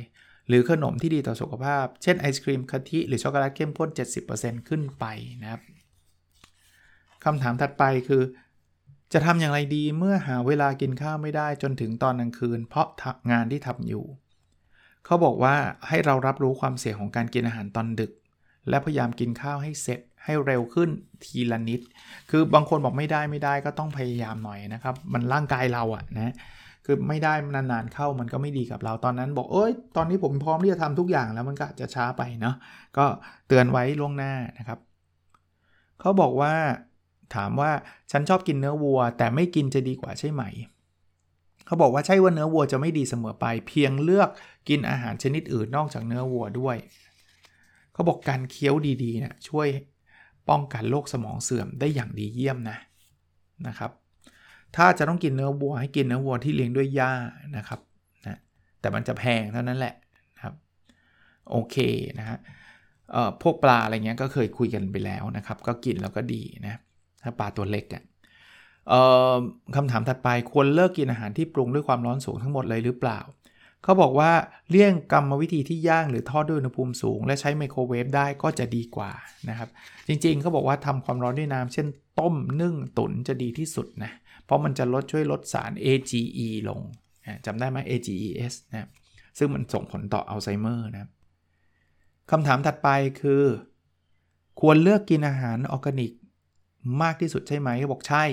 [0.48, 3.90] หรือขนมที่ดีต่อสุขภาพ เช่นไอศครีมกะทิหรือช็อกโกแลตเข้มข้น
[4.30, 5.06] 70%ขึ้นไป
[5.42, 5.62] นะครับ
[7.24, 8.22] คำถามถัดไปคือ
[9.18, 12.88] จะทำอย่างไรดีเมื่อหาเวลากินข้าวไม่ได้จนถึงตอนกลางคืน เพราะ
[13.32, 14.06] งานที่ทำอยู่
[15.06, 15.56] เขาบอกว่า
[15.88, 18.12] ให้เรารับรู้ความเสี่ยงของการกินอาหารตอนดึก
[18.70, 20.90] และพยายามกินข้าวให้เสร็จให้เร็วขึ้น
[21.24, 21.82] ทีละนิด
[22.30, 26.34] คือบางคนบอกไม่ได้ไม่ได้ก็ต้องพยายามหน่อยนะครับ มันร่างกายเราอะนะ
[26.86, 32.56] คือไม่ได้นานๆเข้ามันก็ไม่ดีกับเราตอนนั้น บอกเอ้ยตอนนี้ผมพร้อมที่จะทำทุกอย่างแล้วมันก็จะช้าไปเนาะ
[32.98, 33.06] ก็
[33.48, 34.80] เตือนไว้ล่วงหน้านะครับ
[36.00, 36.54] เขาบอกว่า
[37.36, 37.72] ถามว่า
[38.12, 40.44] ฉันชอบกินเนื้อวัว แต่ไม่กินจะดีกว่าใช่ไหม
[41.66, 44.30] เขาบอกว่าใช่ว่าเนื้อวัวจะไม่ดีเสมอไป เพียงเลือก
[44.70, 46.78] กินอาหารชนิดอื่นนอกจากเนื้อวัวด้วย
[47.94, 49.68] เขาบอกการเคี้ยวดีๆเนะี่ยช่วย
[50.50, 52.78] ป้องกันโรคสมองเสื่อมได้อย่างดีเยี่ยมนะ
[53.68, 53.92] นะครับ
[54.76, 57.14] ถ้าจะต้องกินเนื้อวัวให้กินเนื้อวัวที่เลี้ยงด้วยหญ้า
[57.58, 57.80] นะครับ
[58.26, 58.38] นะ
[58.80, 60.54] แต่มันจะแพงเท่านั้นแหละนะครับ
[61.50, 61.78] โอเค
[62.20, 62.38] นะฮะ
[63.42, 66.80] พวกปลาอะไรเงี้ยก็เคยคุยกันไปแล้วนะครับ ก็กินแล้วก็ดีนะ
[67.26, 68.04] ถ้าปลาตัวเล็กอะ่ะ
[69.76, 73.20] คำถามถัดไปควรเลิกกินอาหารที่ปรุงด้วยความร้อนสูงทั้งหมดเลยหรือเปล่า
[73.84, 74.32] เขาบอกว่า
[74.70, 79.12] เลี่ยงกรรมวิธีที่ย่างหรือทอดด้วยอุณหภูมิสูง และใช้ไมโครเวฟได้ก็จะดีกว่า
[79.50, 79.70] นะครับ
[80.08, 81.88] จริงๆเขาบอกว่าทำความร้อนด้วยน้ำเช่น
[82.20, 84.12] ต้มนึ่งตุ๋นจะดีที่สุดนะ
[84.46, 86.82] เพราะมันจะลดช่วยลดสาร AGE ลง
[87.46, 88.90] จำได้ไหม AGEs นะ
[89.38, 91.12] ซึ่งมันส่งผลต่ออัลไซเมอร์นะครับ
[92.32, 92.90] คำถามถัดไป
[93.22, 93.44] คือ
[94.62, 96.12] ควรเลือกกินอาหารออร์แกนิก
[97.02, 98.26] มากที่สุดใช่ไหมเขาบอกใช่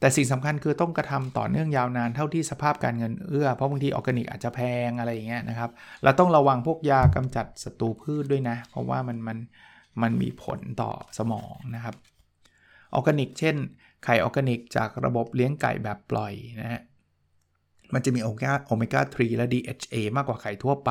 [0.00, 5.70] แต่สิ่งสำคัญคือต้องกระทำต่อเนื่องยาวนานเท่าที่สภาพการเงินเอื้อ เพราะบางทีออร์แกนิกอาจจะแพงอะไรอย่างเงี้ยนะครับ
[6.02, 9.38] เราต้องระวังพวกยากำจัดศัตรูพืชด้วยนะ เพราะว่ามันมัน
[10.02, 11.94] มันมีผลต่อสมองนะครับ
[12.94, 13.56] ออร์แกนิก เช่น
[14.04, 16.82] ไข่ออร์แกนิก จากระบบเลี้ยงไก่แบบปล่อยนะฮะ
[17.94, 20.90] มันจะมีโอเมก้าโอเมก้า3และ DHA มากกว่าไข่ทั่วไป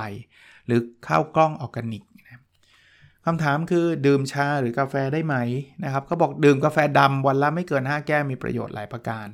[0.65, 2.03] หรือข้าวกล้องออร์แกนิก
[3.29, 5.35] คำถามคือดื่มชาหรือกาแฟได้ไหม
[5.83, 9.27] นะครับเขาบอกดื่มกาแฟดำวันละไม่เกิน 5 แก้วมีประโยชน์หลายประการ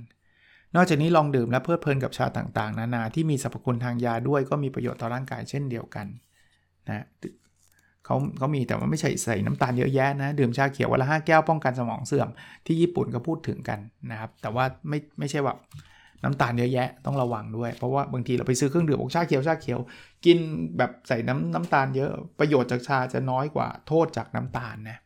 [0.75, 6.07] นอกจากนี้ลองดื่มและเพลิดเพลินกับชาต่างๆ นานาที่มีสรรพคุณทางยาด้วยก็มีประโยชน์ต่อร่างกายเช่นเดียวกัน
[6.87, 7.05] นะ
[8.05, 12.29] เขาเขามีแต่ว่าไม่ใช่ใส่น้ำตาลเยอะแยะนะ ดื่มชาเขียววันละ5แก้วป้องกันสมองเสื่อม
[12.65, 13.79] ที่ญี่ปุ่นก็พูดถึงกัน
[14.11, 15.57] นะครับ แต่ว่าไม่ไม่ใช่แบบ
[16.23, 19.79] น้ำตาลเยอะแยะต้องระวังด้วย เพราะว่าบางทีเราไปซื้อเครื่องดื่มอกชาเขียวชาเขียว
[20.25, 20.37] กิน
[20.77, 24.99] แบบใส่น้ำน้ำตาลเยอะประโยชน์จากชาจะน้อยกว่าโทษจากน้ำตาลนะ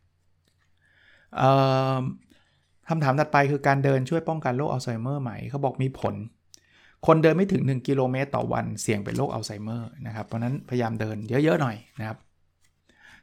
[2.89, 6.15] คำถามถัดไปคือการเดินช่วยป้องกันโรคอัลไซเมอร์ไหมเขาบอกมีผล
[7.07, 12.17] คนเดินไม่ถึง 1 กิโลเมตรต่อวันเสี่ยงเป็นโรคอัลไซเมอร์นะครับเพราะนั้นพยายามเดินเยอะๆหน่อยนะครับ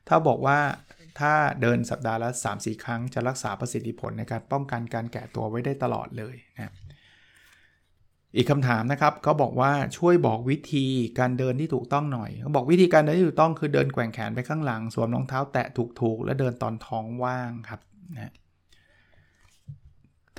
[0.08, 0.58] ถ้าบอกว่า
[1.20, 6.74] ถ้าเดินสัปดาห์ละ3-4 ครั้งจะรักษาประสิทธิผลในการป้องกันการแก่ตัวไว้ได้ตลอดเลยนะครับ
[8.36, 10.86] อีกคำถามนะครับเขาบอกว่าช่วยบอกวิธี
[11.18, 15.66] การเดินที่ถูกต้องหน่อยเขาบอกวิธีการเดินที่ถูกต้องคือเดินแกว่งแขนไปข้างหลัง สวมรองเท้าแตะ
[16.00, 17.80] ถูกๆ และเดินตอนท้องว่างครับ
[18.14, 18.32] นะ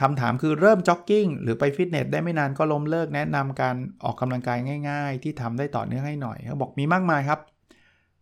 [0.01, 4.57] คำถามคือเริ่มจ็อกกิ้งหรือไปฟิตเนสได้ไม่นานก็ล้มเลิกแนะนำการออกกำลังกาย
[4.89, 7.39] ง่าย ๆ ที่ทำได้ต่อเนื่องให้หน่อยเขาบอกมีมากมายครับ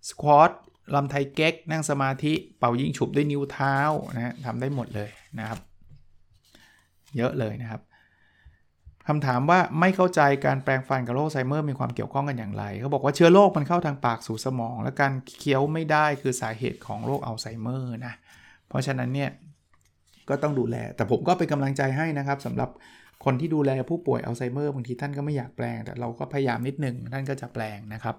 [0.09, 0.51] squat
[0.95, 3.75] รำไทเก๊ก นั่งสมาธิ เป่ายิงฉุบด้วยนิ้วเท้า
[4.15, 5.09] นะทำได้หมดเลย
[5.39, 5.59] นะครับ
[7.17, 7.81] เยอะเลยนะครับ
[9.07, 18.13] คำถามว่าไม่เข้าใจการแปรงฟันกับโรคอัลไซเมอร์มีความเกี่ยวข้องกันอย่างไรเขาบอกว่าเชื้อโรคมันเข้าทางปากสู่สมอง และการเคี้ยวไม่ได้คือสาเหตุของโรคอัลไซเมอร์นะ
[18.67, 19.29] เพราะฉะนั้นเนี่ย
[20.29, 22.69] ก็ต้องดูแล แต่ผมก็เป็นกำลังใจให้นะครับสำหรับ
[23.25, 28.15] คนที่ดูแลผู้ป่วยอัลไซเมอร์บางทีท่านก็ไม่อยากแปลง แต่เราก็พยายามนิดหนึ่งท่านก็จะแปลงนะครับ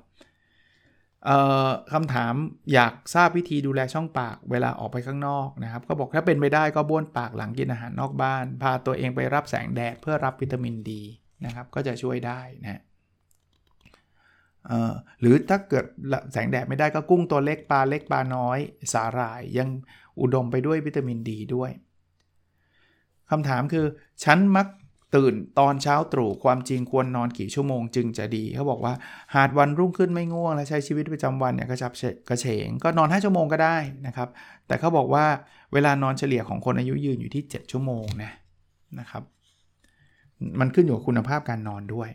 [1.92, 2.34] คำถาม
[2.72, 11.02] อยากทราบวิธีดูแลช่องปากเวลาออกไปข้างนอกนะครับ ก็บอกถ้าเป็นไปได้ก็บ้วนปากหลังกินอาหารนอกบ้าน พาตัวเองไปรับแสงแดดเพื่อรับวิตามินดี
[11.44, 12.82] นะครับ ก็จะช่วยได้นะ
[15.20, 15.84] หรือถ้าเกิด
[16.32, 18.58] แสงแดดไม่ได้ก็กุ้งตัวเล็กปลาเล็กปลาน้อย
[18.92, 19.68] สาหร่ายยัง
[20.20, 21.70] อุดมไปด้วยวิตามินดีด้วย
[23.30, 23.86] คำถามคือ
[24.24, 24.66] ฉันมัก
[25.16, 28.94] ตื่นตอนเช้าตรู่ความจริงควรนอนกี่ชั่วโมงจึงจะดีเขาบอกว่า
[29.36, 31.92] หากวันรุ่งขึ้นไม่ง่วง และใช้ชีวิตประจำวันเนี่ยกระชับ
[32.28, 34.28] กระเฉง ก็นอน 5 ชั่วโมงก็ได้นะครับ
[34.66, 35.24] แต่เขาบอกว่า
[35.72, 38.32] เวลานอนเฉลี่ยของคนอายุยืนอยู่ที่ 7 ชั่วโมงนะ
[38.98, 39.22] นะครับ
[40.60, 42.08] มันขึ้นอยู่กับคุณภาพการนอนด้วย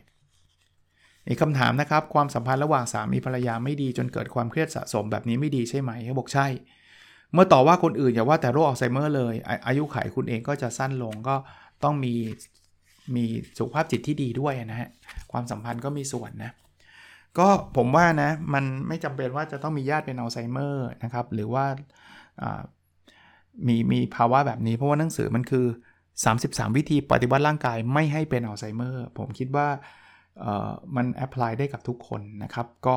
[1.28, 6.46] อีกคำถามนะครับ ความสัมพันธ์ระหว่างสามีภรรยาไม่ดีจนเกิดความเครียดสะสมแบบนี้ไม่ดีใช่ไหมเขาบอกใช่
[7.32, 9.34] เมื่อต่อว่าคนอื่นอย่าว่าแต่โรคอัลไซเมอร์เลย
[9.66, 11.36] อายุขัยคุณเองก็จะสั้นลงก็
[11.84, 12.14] ต้องมี
[13.14, 13.24] มี
[13.58, 14.88] สุขภาพจิตที่ดีด้วยนะฮะ
[15.32, 16.52] ความสัมพันธ์ก็มีส่วนนะ
[17.38, 21.64] ก็ผมว่านะมันไม่จำเป็นว่าจะต้องมีญาติเป็นอัลไซเมอร์นะครับหรือว่า
[23.66, 25.66] มีมีภาวะแบบนี้เพราะว่าหนังสือมันคือ
[26.20, 29.68] 33 วิธีปฏิบัติร่างกายไม่ให้เป็นอัลไซเมอร์ผมคิดว่า
[30.96, 32.96] มันแอพพลายได้กับทุกคนนะครับ ก็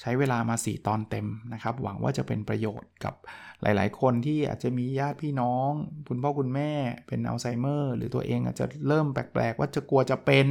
[0.00, 3.14] ใช้เวลามา 4 ตอนเต็มนะครับ หวังว่าจะเป็นประโยชน์กับ
[3.62, 5.70] หลาย ๆ คนที่อาจจะมีญาติพี่น้อง
[6.08, 6.70] คุณพ่อคุณแม่
[7.06, 10.46] เป็นอัลไซเมอร์หรือตัวเองอาจจะเริ่มแปลก ๆ ว่าจะกลัวจะเป็น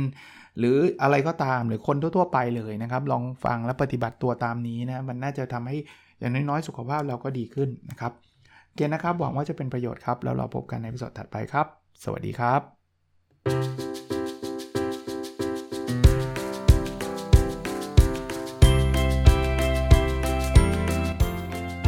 [0.58, 5.78] หรืออะไรก็ตามหรือคนทั่ว ๆ ไปเลยนะครับ ลองฟังและปฏิบัติตัวตามนี้นะมันน่าจะทำให้
[6.20, 8.12] อย่างน้อย ๆ สุขภาพเราก็ดีขึ้นนะครับ
[8.76, 11.68] เกณฑ์นะครับ หวังว่าจะเป็นประโยชน์ครับ แล้วเราพบกันในวิดีโอถัดไปครับ
[12.04, 13.83] สวัสดีครับ